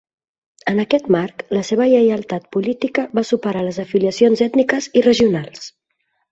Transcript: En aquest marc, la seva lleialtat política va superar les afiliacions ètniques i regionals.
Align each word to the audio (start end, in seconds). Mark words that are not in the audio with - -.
En 0.71 0.79
aquest 0.83 1.09
marc, 1.15 1.43
la 1.57 1.61
seva 1.67 1.87
lleialtat 1.91 2.49
política 2.57 3.05
va 3.21 3.27
superar 3.33 3.63
les 3.69 3.81
afiliacions 3.87 4.45
ètniques 4.51 4.93
i 5.01 5.09
regionals. 5.11 5.73